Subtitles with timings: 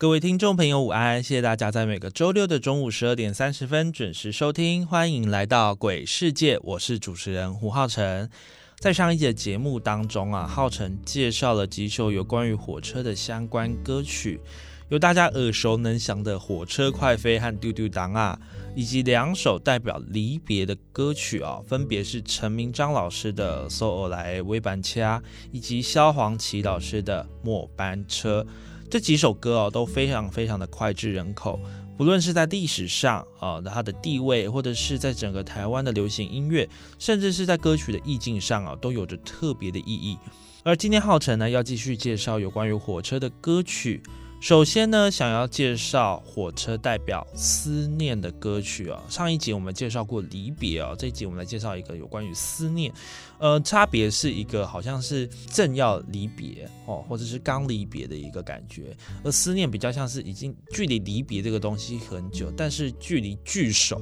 [0.00, 1.20] 各位听众朋友，午安！
[1.20, 8.30] 谢谢大家在每个周六的中午十二点三十分准时收听，欢迎来到鬼世界，我是主持人胡浩辰。
[8.78, 14.40] 在上一节节目当中啊，浩辰介绍了几首有关于火车的相关歌曲，
[14.88, 18.38] 有大家耳熟能详的《火车快飞》和《丢丢当》啊，
[18.76, 25.18] 以及两首代表离别的歌曲啊，分别是陈明章老师的《So 来微班掐》，
[25.50, 28.46] 以及萧煌奇老师的《末班车》。
[28.90, 31.60] 这几首歌哦，都非常非常的脍炙人口。
[31.96, 40.16] 不论是在历史上啊，它的地位，或者是在整个台湾的流行音乐，甚至是在歌曲的意境上啊，都有着特别的意义。
[40.62, 44.02] 而今天浩辰呢，要继续介绍有关于火车的歌曲。
[44.40, 49.02] 首先呢，想要介绍火车代表思念的歌曲啊。
[49.08, 52.92] 上一集我们介绍过离别啊，这一集我们来介绍一个有关于思念。
[53.38, 64.00] 呃，差别是一个好像是正要离别哦，或者是刚离别的一个感觉，而思念比较像是已经距离离别这个东西很久，但是距离聚首。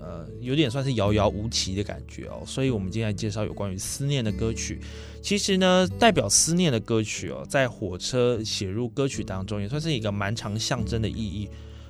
[0.00, 4.80] 呃，有点算是遥遥无期的感觉哦，所以我们今天介绍有关于思念的歌曲。
[5.22, 11.48] 其实呢，代表思念的歌曲哦，在火车写入歌曲当中，也算是一个蛮长象征的意义。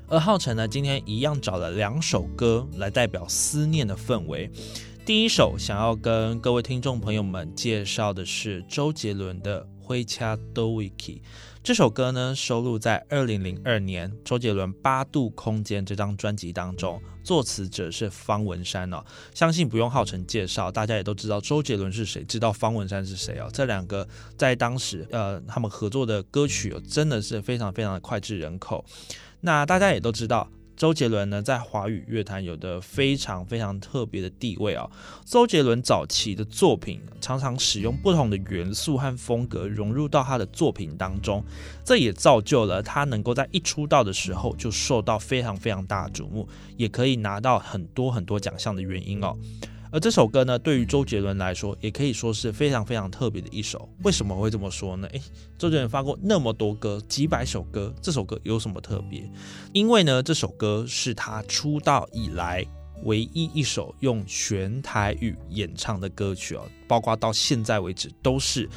[0.08, 4.50] 而浩辰呢，今天一样找了两首歌来代表思念的氛围。
[5.04, 11.22] 第一首想要跟各位听众朋友们介绍的是周杰伦的《灰恰多维奇》。
[11.68, 19.04] 这首歌呢，收录在二零零二年周杰伦《八度空间》这张专辑当中，作词者是方文山哦。
[19.34, 23.50] 相信不用浩辰介绍，大家也都知道周杰伦是谁，知道方文山是谁哦。
[23.52, 24.08] 这两个
[24.38, 28.82] 在当时，呃，他们合作的歌曲哦，真的是非常非常的脍炙人口。
[29.42, 30.48] 那大家也都知道。
[30.78, 34.88] 周杰伦呢，在华语乐坛有着非常非常特别的地位啊。
[35.24, 41.44] 周杰伦早期的作品常常使用不同的元素和风格融入到他的作品当中，
[41.84, 49.36] 这也造就了他能够在一出道的时候就受到非常非常大的瞩目，也可以拿到很多很多奖项的原因哦。
[49.90, 53.88] 而这首歌呢，对于周杰伦来说，也可以说是非常非常特别的一首。
[54.04, 55.08] 为什么会这么说呢？
[55.08, 55.20] 诶，
[55.56, 59.28] 周杰伦发过那么多歌，几百首歌，这首歌有什么特别？
[59.72, 62.64] 因为呢，这首歌是他出道以来
[63.04, 68.68] 唯一一首用全台语演唱的歌曲哦，包括到现在为止都是。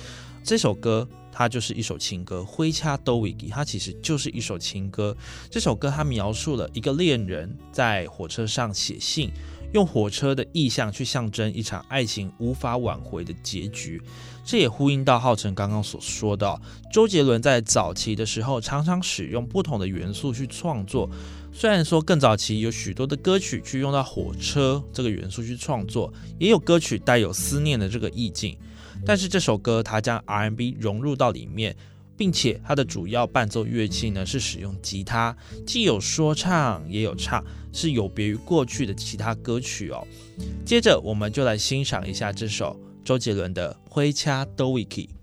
[0.43, 5.15] 这首歌它就是一首情歌，《挥恰都维吉》，它其实就是一首情歌。
[5.51, 9.31] 这首歌它描述了一个恋人在火车上写信。
[9.73, 14.01] 用火车的意象去象征一场爱情无法挽回的结局，
[14.43, 16.59] 这也呼应到浩辰刚刚所说的，
[16.91, 21.09] 周杰伦在早期的时候常常使用不同的元素去创作。
[21.53, 28.57] 虽然说更早期有许多的歌曲去用到火车这个元素去创作，也有歌曲带有思念的这个意境，
[29.05, 31.75] 但是这首歌它将 R&B 融入到里面。
[32.21, 37.43] 并且它的主要伴奏乐器呢是使用吉他，既有说唱也有唱，
[37.73, 40.07] 是有别于过去的其他歌曲哦。
[40.63, 45.07] 接着我们就来欣赏一下这首周杰伦的《挥掐都维奇》。
[45.07, 45.20] 想你。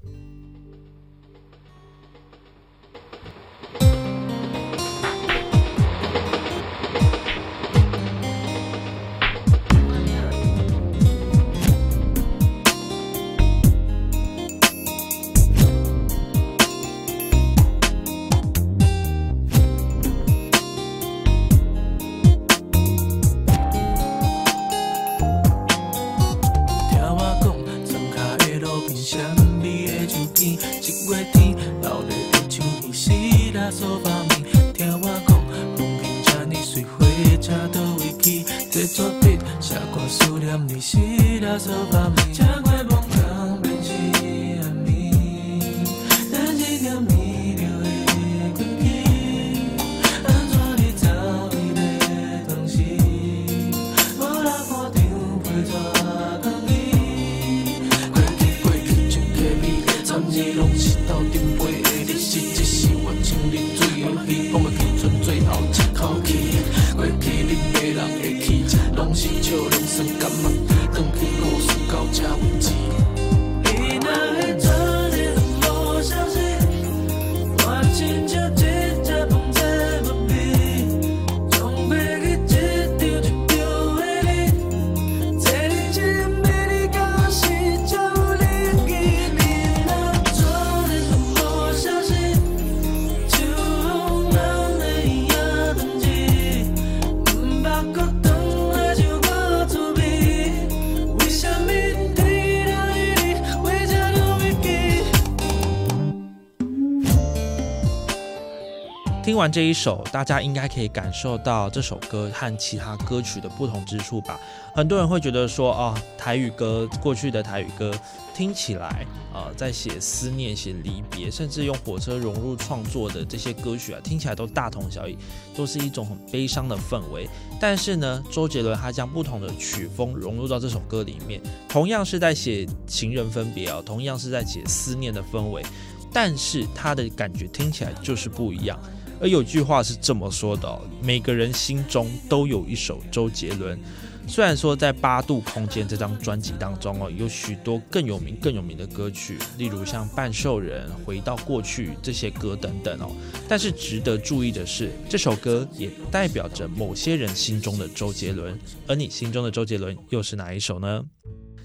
[109.38, 114.36] 听完这一首，大家应该可以感受到这首歌和其他歌曲的不同之处吧？
[114.74, 117.94] 很多人会觉得说，哦，台语歌过去的台语歌
[118.34, 125.16] 听起来，呃，在写思念、写离别，甚至用火车融入创作的这些歌曲啊，听起来都大同小异，
[125.56, 127.28] 都是一种很悲伤的氛围。
[127.60, 135.64] 但是呢，周杰伦他将不同的曲风融入到这首歌里面，同样是在写情人分别啊，同样是在写思念的氛围，
[136.12, 138.76] 但是他的感觉听起来就是不一样。
[139.20, 143.78] 而有句话是这么说的：每个人心中都有一首周杰伦。
[144.26, 153.10] 虽然说在八度空间这张专辑当中哦，有许多更有名、更有名的歌曲，例如像半兽人、回到过去这些歌等等哦。
[153.48, 158.58] 但是值得注意的是，这首歌也代表着某些人心中的周杰伦。
[158.86, 161.02] 而你心中的周杰伦又是哪一首呢？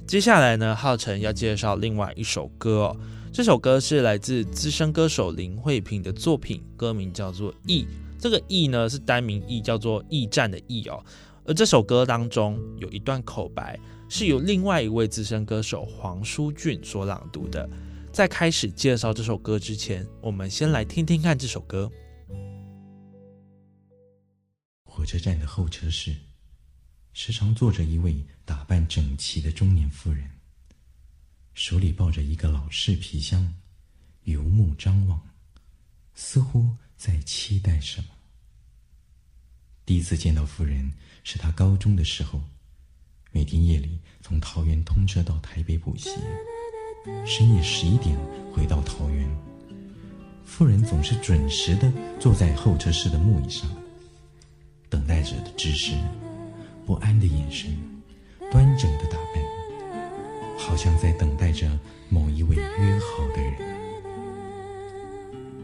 [0.07, 2.97] 接下来呢，浩辰要介绍另外一首歌哦。
[3.33, 7.83] 这首歌是来自资深歌手林慧萍的作品，歌名叫做《驿》。
[8.19, 11.03] 这个“驿”呢是单名“驿”，叫做驿站的“驿”哦。
[11.43, 17.67] 而这首歌当中有一段口白，是由另外一位资深歌手黄舒骏所朗读的。
[18.11, 21.91] 在开始介绍这首歌之前，我们先来听听看这首歌。
[24.85, 26.15] 火车站的候车室，
[27.13, 30.23] 时常坐着一位打扮整齐的中年妇人。
[31.53, 33.53] 手里抱着一个老式皮箱，
[34.23, 35.21] 游目张望，
[36.15, 38.07] 似乎在期待什么。
[39.85, 40.91] 第一次见到夫人
[41.23, 42.41] 是他高中的时候，
[43.31, 46.09] 每天夜里从桃园通车到台北补习，
[47.25, 48.17] 深夜十一点
[48.51, 49.29] 回到桃园。
[50.45, 53.69] 夫人总是准时的坐在候车室的木椅上，
[54.89, 55.93] 等待着的姿势，
[56.85, 57.77] 不安的眼神，
[58.51, 59.42] 端正的打扮。
[60.57, 61.67] 好像在等待着
[62.09, 63.53] 某一位约好的人。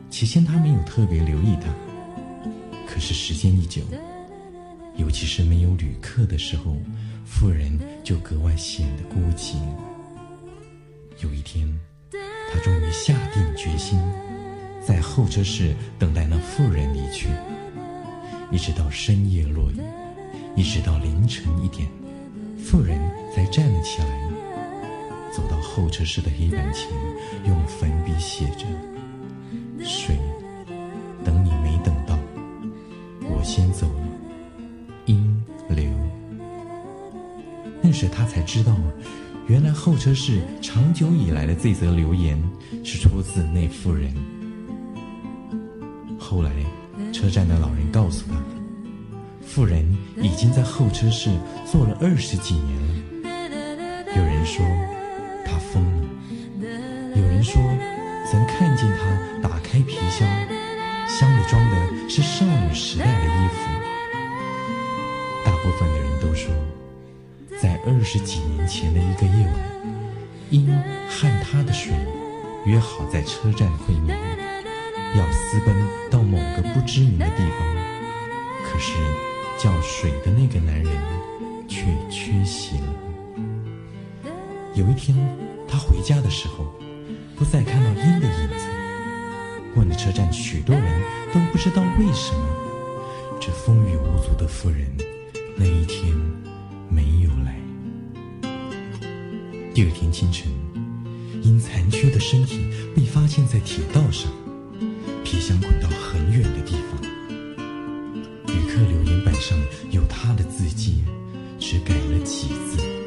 [0.10, 1.70] 起先他没有特别留意他，
[2.86, 3.82] 可是时间一久，
[4.98, 6.76] 尤其是没有旅客的时候，
[7.26, 9.56] 妇人就格外显得孤寂。
[11.22, 11.68] 有一天，
[12.52, 14.00] 他终于下定决心，
[14.82, 17.30] 在候车室等待那妇人离去，
[18.52, 19.80] 一直到深夜落雨，
[20.56, 21.88] 一直到凌晨一点，
[22.58, 23.00] 妇人
[23.34, 24.29] 才站了起来。
[25.32, 26.90] 走到候车室的黑板前，
[27.46, 28.66] 用粉笔写着
[29.86, 30.18] ：“水，
[31.24, 32.18] 等你没等到，
[33.22, 34.08] 我先走了。”
[35.06, 35.86] 阴流。
[37.82, 38.76] 那时他才知道，
[39.48, 42.42] 原来候车室长久以来的这则留言
[42.84, 44.14] 是出自那妇人。
[46.20, 46.52] 后来，
[47.14, 48.36] 车站的老人告诉他，
[49.42, 49.86] 妇人
[50.22, 51.30] 已经在候车室
[51.66, 52.96] 坐了二十几年了。
[54.16, 54.66] 有人说。
[57.44, 57.62] 说，
[58.30, 60.28] 曾看见他打开皮箱，
[61.08, 63.56] 箱里装的是少女时代的衣服。
[65.46, 66.54] 大部分的人都说，
[67.62, 69.56] 在二十几年前的一个夜晚，
[70.50, 70.68] 因
[71.10, 71.94] 和他的水
[72.66, 74.18] 约好在车站会面，
[75.16, 75.76] 要私奔
[76.10, 77.60] 到某个不知名的地方，
[78.64, 78.94] 可是
[79.58, 80.92] 叫水的那个男人
[81.68, 82.88] 却缺席了。
[84.76, 85.18] 有一天，
[85.68, 86.66] 他回家的时候，
[87.40, 88.66] 不再看到鹰的影子。
[89.74, 91.02] 过了车站许多人，
[91.34, 94.86] 都不知道为什么，这风雨无阻的妇人
[95.56, 96.14] 那一天
[96.90, 97.56] 没有来。
[99.74, 100.52] 第二天清晨，
[101.42, 102.60] 因残缺的身体
[102.94, 104.30] 被发现在铁道上，
[105.24, 107.02] 皮箱滚到很远的地方。
[108.48, 109.58] 旅客留言板上
[109.92, 111.06] 有他的字迹，
[111.58, 112.99] 只改了几字。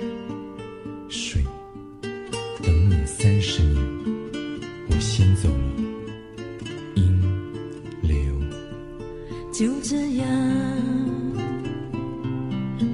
[9.52, 10.26] 就这样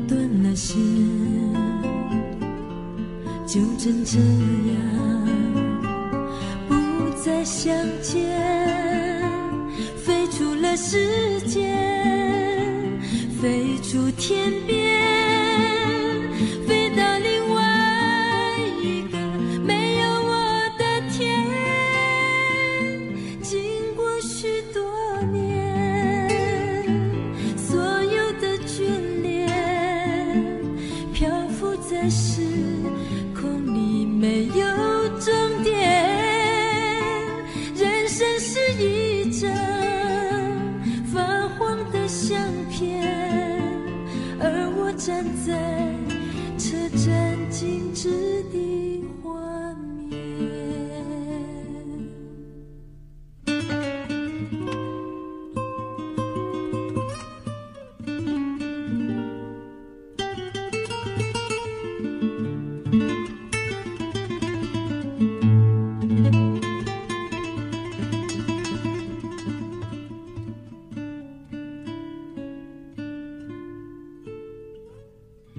[0.09, 0.77] 断了线
[3.47, 5.29] 就真这样
[6.69, 6.75] 不
[7.23, 7.73] 再相
[8.03, 8.29] 见
[10.05, 11.73] 飞出了时间
[13.41, 14.88] 飞出天边。
[45.09, 45.55] 站在
[46.59, 48.11] 车站静止
[48.53, 48.68] 的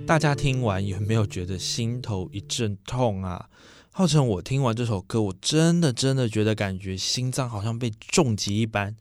[0.10, 3.48] 大家听完有没有觉得心头一阵痛啊？
[3.92, 8.96] 浩辰，我听完这首歌，我真的真的觉得感觉心脏好像被重击一般。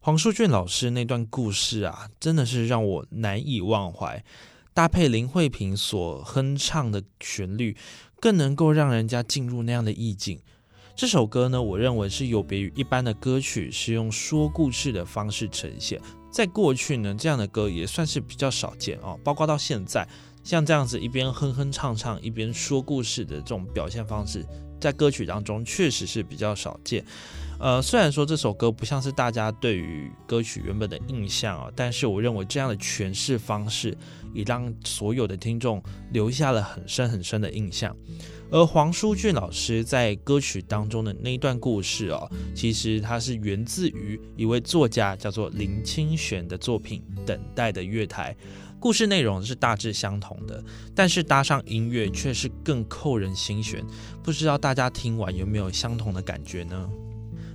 [0.00, 4.24] 黄淑俊老师那段故事啊，真的是让我难以忘怀。
[4.72, 7.76] 搭配林慧萍所哼唱的旋律，
[8.18, 10.40] 更能够让人家进入那样的意境。
[10.96, 16.00] 这首歌呢，我认为是有别于一般的歌曲，是用说故事的方式呈现。
[16.30, 20.08] 在过去呢，这样的歌也算是比较少见哦，包括到现在。
[20.44, 24.46] 像这样子一边哼哼唱唱一边说故事的这种表现方式，
[24.78, 27.04] 在歌曲当中确实是比较少见。
[27.58, 33.96] 呃，虽然说这首歌不像是大家对于歌曲原本的印象啊，但是我认为这样的诠释方式
[34.34, 35.82] 也让所有的听众
[36.12, 37.96] 留下了很深很深的印象。
[38.50, 48.36] 而黄舒骏老师在歌曲当中的那一段故事哦，其实它是源自于一位作家叫做林清玄的作品《等待的月台》。
[48.84, 50.62] 故事内容是大致相同的，
[50.94, 53.82] 但是搭上音乐却是更扣人心弦。
[54.22, 56.90] 不知道大家听完有没有相同的感觉呢？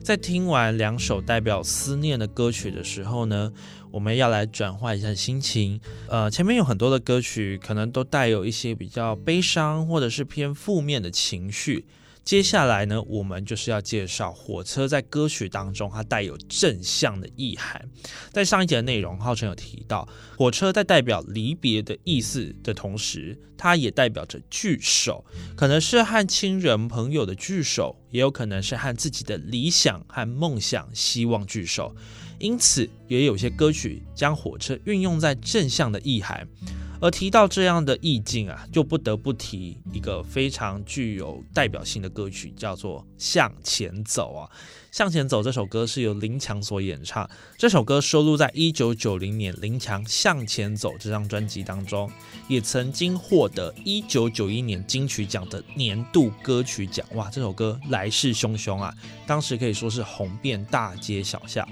[0.03, 3.53] 在听完两首代表思念的歌曲的时候呢，
[3.91, 5.79] 我们要来转换一下心情。
[6.07, 11.85] 呃，前面有很多的歌曲可能都带有一些比较悲伤或者是偏负面的情绪。
[12.29, 17.83] 接下来呢，我们就是要介绍火车在歌曲当中它带有正向的意涵。
[18.31, 20.07] 在上一节的内容，浩辰有提到，
[20.37, 31.95] 火车在代表离别的意思的同时，它也代表着聚首，可能是和亲人朋友的聚首，也有可能是和自己的理想和梦想、希望聚首。
[32.37, 36.47] 因此，也有些歌曲将火车运用在正向的意涵。
[37.01, 44.49] 而提到这样的意境啊，就不得不提一个非常具有代表性的歌曲，叫做《向前走》啊。
[44.91, 52.11] 《向前走》这首歌是由林强所演唱，这首歌收录在一九九零年林强《向前走》这张专辑当中，
[52.49, 57.05] 也曾经获得一九九一年金曲奖的年度歌曲奖。
[57.13, 58.93] 哇，这首歌来势汹汹啊，
[59.25, 61.65] 当时可以说是红遍大街小巷。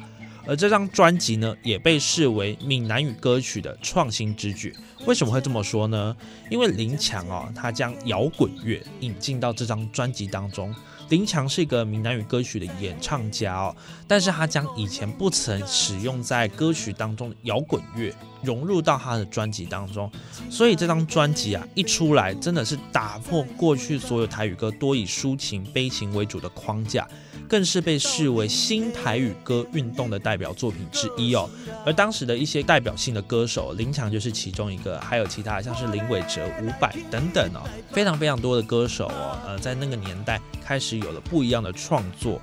[0.47, 4.73] 而这张专辑呢，也被视为闽南语歌曲的创新之举。
[5.05, 6.15] 为什么会这么说呢？
[6.49, 10.73] 因为林强哦，他将摇滚乐引进到这张专辑当中。
[11.09, 13.75] 林强是一个闽南语歌曲的演唱家哦，
[14.07, 18.13] 但是他将以前不曾使用在歌曲当中的摇滚乐
[18.47, 20.09] 融入到他的专辑当中，
[20.49, 27.05] 所以这张专辑啊一出来，真的是打破过去所有台语歌多以抒情悲情为主的框架。
[27.49, 31.49] 更是被视为新台语歌运动的代表作品之一哦。
[31.85, 37.63] 而当时的一些代表性的歌手，林强就是其中一个，还有其他像是林伟哲、伍佰等等哦，
[37.93, 42.41] 非常非常多的歌手哦，呃，在那个年代开始有了不一样的创作。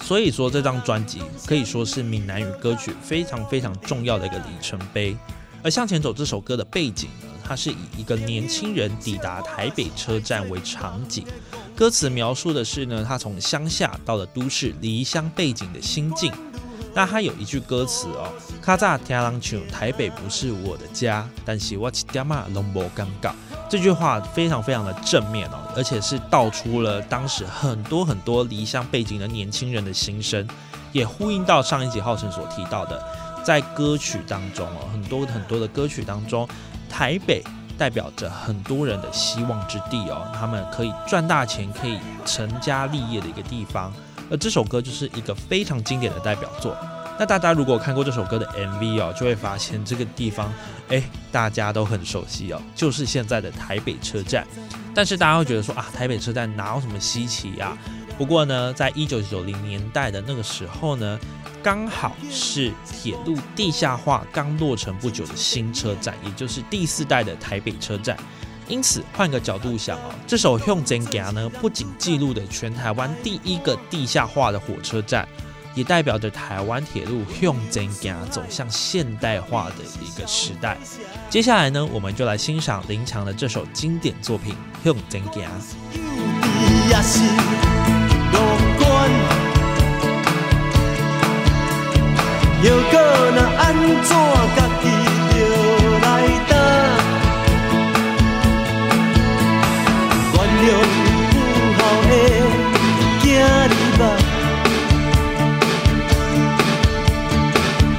[0.00, 5.16] 所以说，这张专辑可以说是闽南语歌曲非常非常重要的一个里程碑。
[5.64, 11.24] 而向前走这首歌的背景呢，它是以一个年轻人抵达台北车站为场景。
[11.74, 16.30] 歌词描述的是呢，他从乡下到了都市，离乡背景的心境。
[16.92, 18.30] 那他有一句歌词哦，
[18.60, 23.32] 卡扎天朗丘，台北不是我的家，但是我起点嘛龙博尴尬。
[23.70, 30.46] 这句话非常非常的正面哦，而且是道出了当时很多很多离乡背景的年轻人的心声，
[30.92, 33.02] 也呼应到上一集浩辰所提到的，
[33.44, 36.48] 在歌曲当中哦，很多很多的歌曲当中，
[36.88, 37.42] 台北。
[37.76, 43.92] 代表着很多人的希望之地哦，他们可以赚大钱、可以成家立业的一个地方。
[44.30, 46.76] 而这首歌就是一个非常经典的代表作。
[47.18, 50.52] 那大家如果看过这首歌的 MV 哦，就会发现这个地方，
[50.88, 54.46] 哎，大家都很熟悉哦，就是现在的台北车站。
[54.94, 57.76] 但是大家会觉得说啊，台北车站哪有什么稀奇呀？
[58.16, 61.18] 不过呢，在一九九零年代的那个时候呢。
[61.64, 68.14] 刚好是铁路地下化刚落成不久的新车站，也就是第四代的台北车站。
[68.68, 75.26] 因此，换个角度想哦，这首《用真假》呢，不仅记录的全台湾第一个地下化的火车站，
[75.74, 80.76] 也代表着台湾铁路用真假走向现代化的一个时代。
[81.30, 84.52] 接下来呢，我们就来欣赏林强的这首经典作品
[84.84, 85.48] 《用真假》。
[92.64, 92.96] 又搁
[93.36, 94.16] 那安怎
[94.56, 94.84] 家己
[95.28, 95.34] 着
[96.00, 96.06] 来
[96.48, 96.52] 担？
[100.32, 100.66] 原谅
[101.28, 101.32] 富
[101.76, 101.78] 豪
[102.08, 102.12] 的
[103.20, 103.68] 囝儿
[103.98, 104.02] 吧，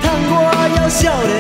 [0.01, 0.57] 趁我还
[0.89, 1.31] 少年，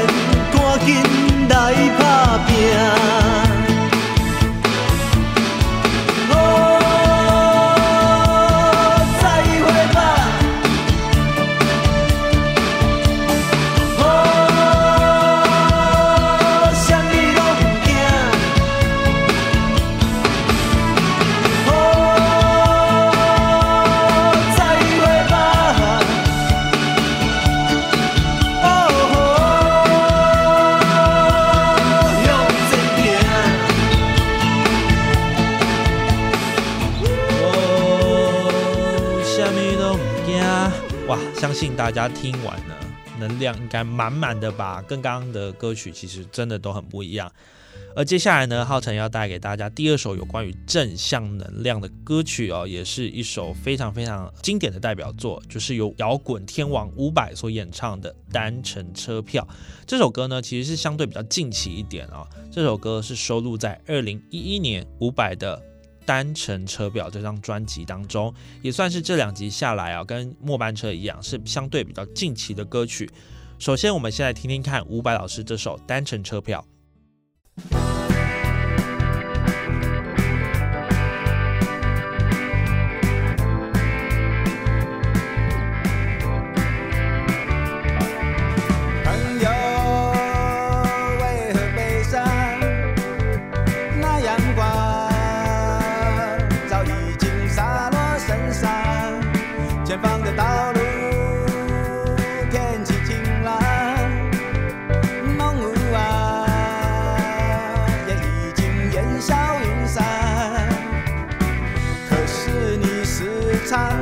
[41.55, 42.75] 信大家听完呢，
[43.17, 44.83] 能量应该满满的吧。
[44.85, 47.31] 跟刚刚的歌曲其实真的都很不一样。
[47.95, 59.47] 而接下来呢，浩辰要带给大家第二首有关于正向能量的歌曲哦，也是一首非常非常经典的代表作，就是由摇滚天王伍佰所演唱的《单程车票》。
[59.87, 62.27] 这首歌呢，其实是相对比较近期一点啊。
[62.51, 65.57] 这首歌是收录在二零一一年伍佰的
[66.05, 73.09] 《单程车票》这张专辑当中，也算是这两集下来啊，跟末班车一样，是相对比较近期的歌曲。
[73.57, 76.63] 首先，我们先来听听看伍佰老师这首《单程车票》。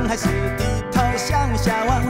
[0.06, 2.04] 还是低头向下望，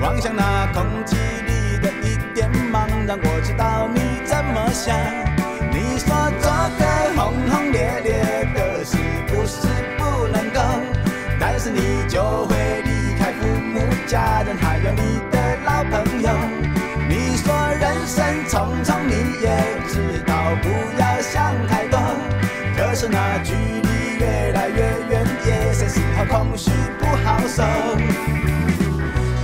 [0.00, 3.16] 望向那空气里的一点茫然。
[3.22, 4.96] 我知道你怎么想。
[5.70, 6.08] 你说
[6.40, 6.82] 做个
[7.16, 8.96] 轰轰烈烈的事
[9.28, 10.60] 不是不能够，
[11.38, 16.30] 但是你就会离开父母、家人，还有你的老朋友。
[17.08, 19.46] 你说人生匆匆，你也
[19.86, 20.68] 知道不
[21.00, 22.00] 要想太多。
[22.96, 24.76] 可是那距离越来越
[25.10, 27.62] 远，夜深时候空虚不好受。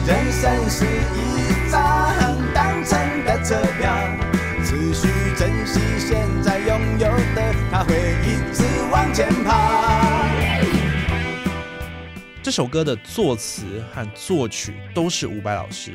[0.07, 3.95] 人生是一张单程的车票，
[4.65, 10.25] 只需珍惜现在拥有的，它会一直往前跑。
[12.43, 15.93] 这首歌的作词和作曲都是伍佰老师，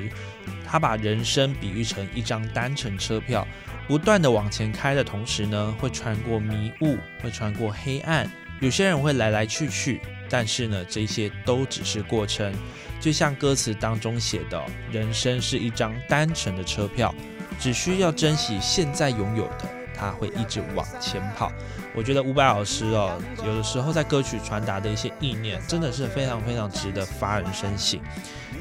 [0.63, 3.47] 他把人生比喻成一张单程车票，
[3.87, 12.53] 不断的往前开的同时呢，会穿过迷雾，会穿过黑暗，有些人会来来去去，但是呢，这些都只是过程。
[12.99, 17.15] 就像歌词当中写的，人生是一张单程的车票，
[17.59, 19.69] 只需要珍惜现在拥有的，
[19.99, 21.51] 他会一直往前跑。
[21.95, 27.99] 我觉得伍佰老师哦，有的时候在歌曲传达的一些意念，真的是非常非常值得发人深省。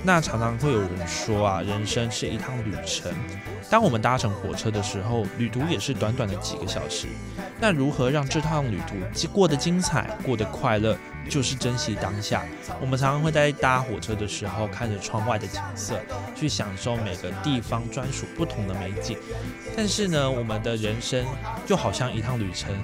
[0.02, 3.12] 那常常会有人说啊，人生是一趟旅程。
[3.68, 7.08] 当我们搭乘火车的时候，旅途也是短短的几个小时。
[7.60, 10.96] 那如何让这趟旅途过得精彩，过得快乐，
[11.28, 12.44] 就是珍惜当下。
[12.80, 16.00] 我们常常会在搭火车的时候，看着窗外的景色，
[16.34, 19.18] 去享受每个地方专属不同的美景。
[19.76, 21.24] 但是呢，我们的人生
[21.66, 22.74] 就好像一趟旅程。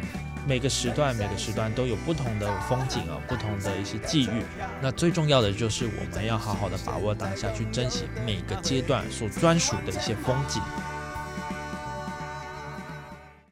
[0.44, 4.42] 每个时段，每个时段都有不同的风景啊，不同的一些际遇。
[4.80, 10.60] 那最重要的就是我们要好好的把握当下，去珍惜每个阶段所专属的一些风景。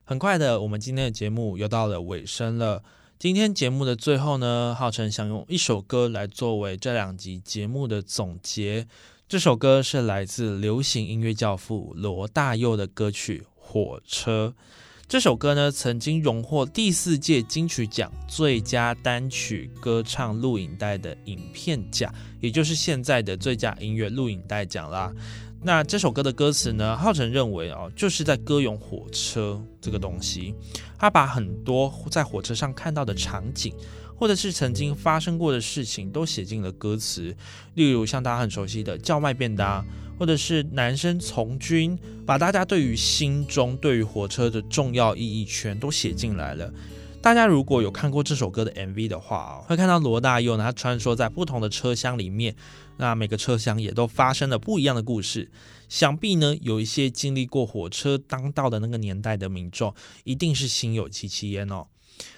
[0.04, 2.82] 很快的，我们今天的节目又到了尾声了。
[3.20, 8.86] 今天节目的最后呢，浩辰想用一首歌来作为这两集节目的总结。
[9.28, 14.54] 这首歌是来自流行音乐教父罗大佑的歌曲《火车》。
[15.06, 25.12] 这首歌呢，曾经荣获第四届金曲奖最佳单曲歌唱录影带的影片奖，也就是现在的最佳音乐录影带奖啦。
[25.62, 30.54] 那这首歌的歌词呢，浩辰认为哦，就是在歌咏火车这个东西。
[30.98, 33.74] 他把很多在火车上看到的场景，
[34.16, 37.34] 或者是曾经发生过的事情，都写进了歌词。
[37.74, 39.84] 例如像大家很熟悉的叫卖便当。
[40.18, 46.70] 或者是男生从军，把大家对于心中对于火车的重要意义全都写进来了。
[47.22, 52.54] 大家如果有看过这首歌的 MV 的话，会看到罗大佑呢，他穿梭在不同的车厢里面，
[53.00, 55.50] 那每个车厢也都发生了不一样的故事。
[55.88, 61.86] 想必呢，有一些经历过火车当道的那个年代的民众，一定是心有戚戚焉哦。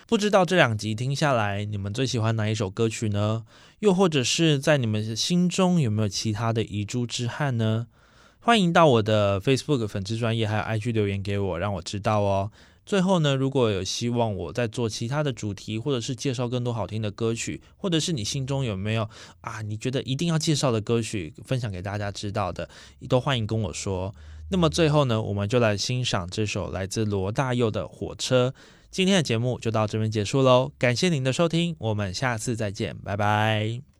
[0.06, 3.44] 不知道这两集听下来，你们最喜欢哪一首歌曲呢？
[3.80, 7.88] 又或者是在你们心中有没有其他的遗珠之憾呢？
[8.44, 12.50] 欢迎到我的 Facebook 粉丝专业还有 IG 留言给我，让我知道哦。
[12.84, 19.08] 最后呢，如果有希望我在做其他的主题，或者是介绍更多好听的歌曲，或者是你心中有没有
[19.42, 22.68] 啊，你觉得一定要介绍的歌曲，分享给大家知道的，
[23.08, 24.12] 都欢迎跟我说。
[24.50, 28.48] 那么最后呢，我们就来欣赏这首来自罗大佑的《火车》。
[28.90, 33.91] 今天的节目就到这边结束喽，感谢您的收听，我们下次再见，拜拜。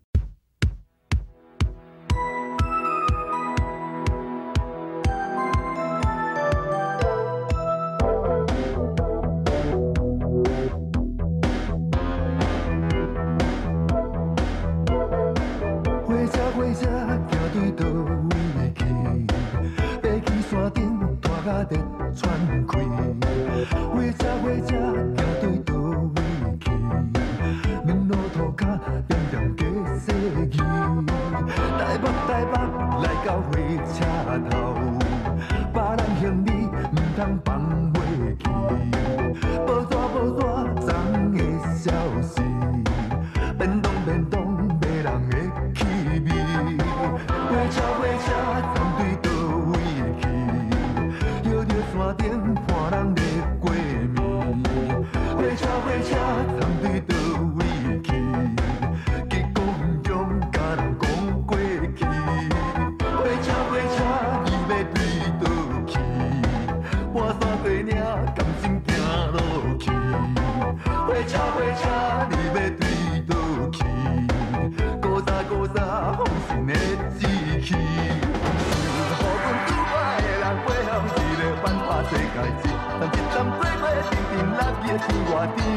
[85.62, 85.70] 想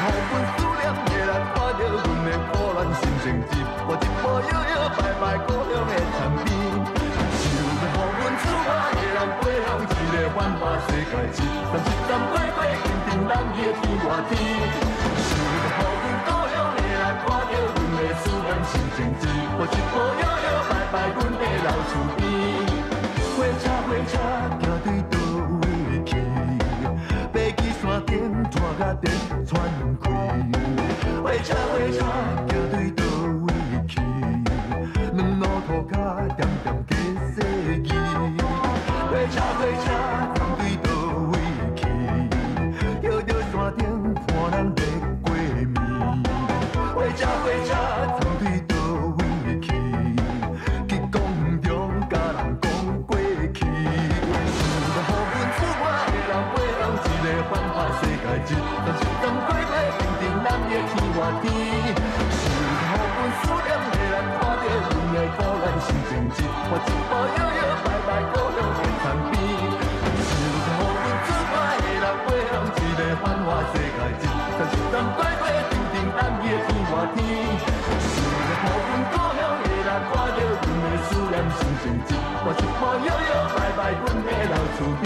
[0.00, 2.78] 互阮思念的人，看着阮的孤伶。
[2.94, 3.52] 心情急，
[3.86, 5.22] 我一步摇摇摆摆。
[5.44, 6.46] 故乡的残边，
[7.40, 7.44] 想
[7.92, 11.12] 互阮出发的人，过向一个繁华世界。
[11.28, 12.58] 一站，一站，拜拜。
[12.84, 14.32] 今天，今夜是外天，
[15.28, 15.32] 想
[15.76, 18.48] 互阮故乡的人，看着阮的思念。
[18.64, 19.22] 心情急，
[19.58, 20.94] 我一步一摇摆摆。
[21.12, 22.73] 阮的老厝边。
[31.24, 31.52] 为喘
[31.92, 32.00] 气。
[32.00, 32.53] 火，
[66.74, 69.32] 一步摇摇摆摆故乡云天边，
[70.26, 74.22] 想在给阮出外的人分享一个繁华世界情，
[74.90, 77.16] 但愿过平平安夜天外天。
[77.62, 83.08] 想在给阮故乡的人看到阮的思念心情，一步一步遥
[83.54, 85.04] 摆摆阮的老厝边。